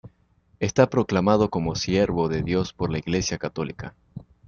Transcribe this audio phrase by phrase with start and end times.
[0.59, 3.93] Está proclamado como Siervo de Dios por la Iglesia Católica.